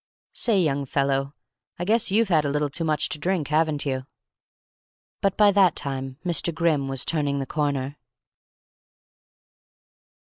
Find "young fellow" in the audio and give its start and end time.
0.59-1.35